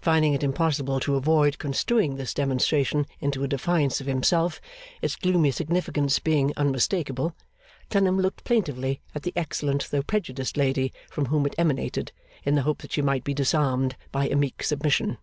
[0.00, 4.60] Finding it impossible to avoid construing this demonstration into a defiance of himself,
[5.02, 7.34] its gloomy significance being unmistakable,
[7.90, 12.12] Clennam looked plaintively at the excellent though prejudiced lady from whom it emanated,
[12.44, 15.18] in the hope that she might be disarmed by a meek submission.